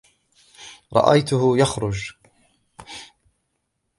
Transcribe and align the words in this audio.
رأيته 0.93 1.57
يخرج. 1.57 2.13